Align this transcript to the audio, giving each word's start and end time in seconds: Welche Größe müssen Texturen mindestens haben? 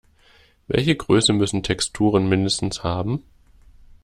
Welche 0.67 0.95
Größe 0.95 1.31
müssen 1.31 1.61
Texturen 1.61 2.27
mindestens 2.27 2.83
haben? 2.83 3.21